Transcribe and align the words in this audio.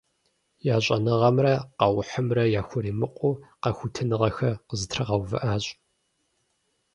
Я 0.73 0.77
щӀэныгъэмрэ 0.85 1.53
къэухьымрэ 1.77 2.43
яхуримыкъуу 2.59 3.39
къэхутэныгъэхэр 3.61 4.53
къызэтрагъэувыӀащ. 4.67 5.65